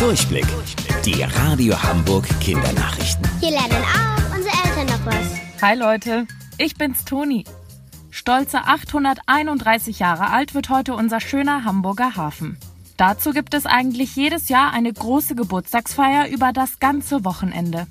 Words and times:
Durchblick. 0.00 0.46
Die 1.04 1.22
Radio 1.22 1.74
Hamburg 1.82 2.26
Kindernachrichten. 2.40 3.28
Hier 3.38 3.50
lernen 3.50 3.84
auch 3.84 4.34
unsere 4.34 4.54
Eltern 4.64 4.86
noch 4.86 5.04
was. 5.04 5.60
Hi 5.60 5.76
Leute, 5.76 6.26
ich 6.56 6.74
bin's 6.76 7.04
Toni. 7.04 7.44
Stolze 8.08 8.64
831 8.64 9.98
Jahre 9.98 10.30
alt 10.30 10.54
wird 10.54 10.70
heute 10.70 10.94
unser 10.94 11.20
schöner 11.20 11.64
Hamburger 11.64 12.16
Hafen. 12.16 12.56
Dazu 12.96 13.32
gibt 13.32 13.52
es 13.52 13.66
eigentlich 13.66 14.16
jedes 14.16 14.48
Jahr 14.48 14.72
eine 14.72 14.90
große 14.90 15.34
Geburtstagsfeier 15.34 16.28
über 16.28 16.54
das 16.54 16.78
ganze 16.78 17.22
Wochenende. 17.26 17.86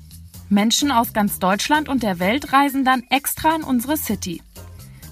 Menschen 0.48 0.90
aus 0.90 1.12
ganz 1.12 1.38
Deutschland 1.38 1.88
und 1.88 2.02
der 2.02 2.18
Welt 2.18 2.52
reisen 2.52 2.84
dann 2.84 3.04
extra 3.08 3.54
in 3.54 3.62
unsere 3.62 3.96
City. 3.96 4.42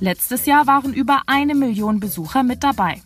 Letztes 0.00 0.46
Jahr 0.46 0.66
waren 0.66 0.92
über 0.92 1.22
eine 1.26 1.54
Million 1.54 2.00
Besucher 2.00 2.42
mit 2.42 2.64
dabei. 2.64 3.00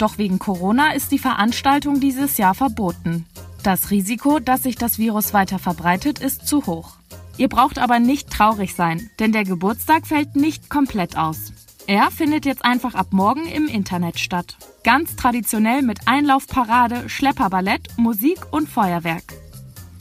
Doch 0.00 0.16
wegen 0.16 0.38
Corona 0.38 0.92
ist 0.92 1.12
die 1.12 1.18
Veranstaltung 1.18 2.00
dieses 2.00 2.38
Jahr 2.38 2.54
verboten. 2.54 3.26
Das 3.62 3.90
Risiko, 3.90 4.38
dass 4.38 4.62
sich 4.62 4.76
das 4.76 4.98
Virus 4.98 5.34
weiter 5.34 5.58
verbreitet, 5.58 6.18
ist 6.18 6.46
zu 6.46 6.64
hoch. 6.66 6.96
Ihr 7.36 7.48
braucht 7.48 7.78
aber 7.78 7.98
nicht 7.98 8.30
traurig 8.30 8.74
sein, 8.74 9.10
denn 9.18 9.32
der 9.32 9.44
Geburtstag 9.44 10.06
fällt 10.06 10.34
nicht 10.34 10.70
komplett 10.70 11.18
aus. 11.18 11.52
Er 11.86 12.10
findet 12.10 12.46
jetzt 12.46 12.64
einfach 12.64 12.94
ab 12.94 13.08
morgen 13.10 13.46
im 13.46 13.66
Internet 13.66 14.18
statt. 14.18 14.56
Ganz 14.82 15.14
traditionell 15.16 15.82
mit 15.82 16.06
Einlaufparade, 16.06 17.08
Schlepperballett, 17.08 17.98
Musik 17.98 18.38
und 18.50 18.68
Feuerwerk. 18.68 19.34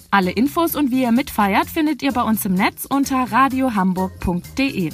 Alle 0.10 0.32
Infos 0.32 0.76
und 0.76 0.92
wie 0.92 1.02
ihr 1.02 1.12
mitfeiert 1.12 1.68
findet 1.68 2.02
ihr 2.02 2.14
bei 2.14 2.24
uns 2.24 2.46
im 2.46 2.54
Netz 2.54 2.86
unter 2.86 3.30
radiohamburg.de. 3.32 4.92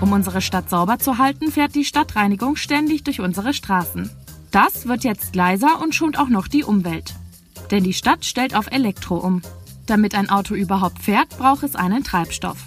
Um 0.00 0.12
unsere 0.12 0.40
Stadt 0.40 0.68
sauber 0.68 0.98
zu 0.98 1.18
halten, 1.18 1.50
fährt 1.50 1.74
die 1.74 1.84
Stadtreinigung 1.84 2.56
ständig 2.56 3.04
durch 3.04 3.20
unsere 3.20 3.54
Straßen. 3.54 4.10
Das 4.50 4.86
wird 4.86 5.04
jetzt 5.04 5.34
leiser 5.34 5.80
und 5.80 5.94
schont 5.94 6.18
auch 6.18 6.28
noch 6.28 6.48
die 6.48 6.64
Umwelt. 6.64 7.14
Denn 7.70 7.84
die 7.84 7.94
Stadt 7.94 8.24
stellt 8.24 8.54
auf 8.54 8.70
Elektro 8.70 9.16
um. 9.16 9.42
Damit 9.86 10.14
ein 10.14 10.30
Auto 10.30 10.54
überhaupt 10.54 11.02
fährt, 11.02 11.30
braucht 11.30 11.62
es 11.62 11.76
einen 11.76 12.04
Treibstoff. 12.04 12.58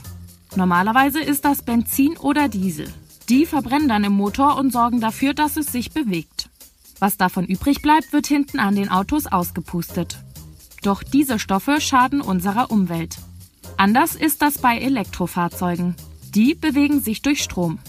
Normalerweise 0.55 1.21
ist 1.21 1.45
das 1.45 1.61
Benzin 1.61 2.17
oder 2.17 2.47
Diesel. 2.47 2.91
Die 3.29 3.45
verbrennen 3.45 3.87
dann 3.87 4.03
im 4.03 4.13
Motor 4.13 4.57
und 4.57 4.71
sorgen 4.71 4.99
dafür, 4.99 5.33
dass 5.33 5.57
es 5.57 5.71
sich 5.71 5.91
bewegt. 5.91 6.49
Was 6.99 7.17
davon 7.17 7.45
übrig 7.45 7.81
bleibt, 7.81 8.13
wird 8.13 8.27
hinten 8.27 8.59
an 8.59 8.75
den 8.75 8.89
Autos 8.89 9.25
ausgepustet. 9.25 10.19
Doch 10.83 11.03
diese 11.03 11.39
Stoffe 11.39 11.79
schaden 11.81 12.21
unserer 12.21 12.71
Umwelt. 12.71 13.17
Anders 13.77 14.15
ist 14.15 14.41
das 14.41 14.57
bei 14.57 14.77
Elektrofahrzeugen. 14.77 15.95
Die 16.35 16.55
bewegen 16.55 17.01
sich 17.01 17.21
durch 17.21 17.41
Strom. 17.41 17.79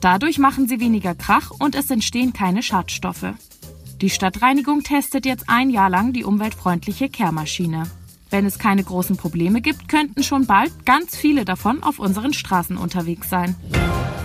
Dadurch 0.00 0.38
machen 0.38 0.68
sie 0.68 0.80
weniger 0.80 1.14
Krach 1.14 1.50
und 1.50 1.74
es 1.74 1.90
entstehen 1.90 2.32
keine 2.32 2.62
Schadstoffe. 2.62 3.34
Die 4.00 4.10
Stadtreinigung 4.10 4.84
testet 4.84 5.26
jetzt 5.26 5.44
ein 5.48 5.70
Jahr 5.70 5.90
lang 5.90 6.12
die 6.12 6.24
umweltfreundliche 6.24 7.08
Kehrmaschine. 7.08 7.82
Wenn 8.30 8.46
es 8.46 8.58
keine 8.58 8.84
großen 8.84 9.16
Probleme 9.16 9.60
gibt, 9.60 9.88
könnten 9.88 10.22
schon 10.22 10.46
bald 10.46 10.86
ganz 10.86 11.16
viele 11.16 11.44
davon 11.44 11.82
auf 11.82 11.98
unseren 11.98 12.32
Straßen 12.32 12.76
unterwegs 12.76 13.28
sein. 13.28 13.56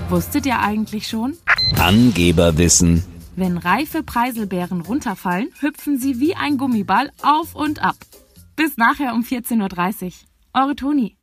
Wusstet 0.10 0.46
ihr 0.46 0.60
eigentlich 0.60 1.08
schon? 1.08 1.38
Angeberwissen. 1.80 3.04
Wenn 3.36 3.58
reife 3.58 4.04
Preiselbeeren 4.04 4.82
runterfallen, 4.82 5.50
hüpfen 5.60 5.98
sie 5.98 6.20
wie 6.20 6.36
ein 6.36 6.58
Gummiball 6.58 7.10
auf 7.24 7.56
und 7.56 7.84
ab. 7.84 7.96
Bis 8.56 8.78
nachher 8.78 9.16
um 9.16 9.24
14.30 9.24 10.06
Uhr. 10.06 10.12
Eure 10.54 10.76
Toni. 10.76 11.18